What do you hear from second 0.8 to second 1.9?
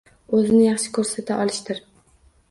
ko’rsata olishdir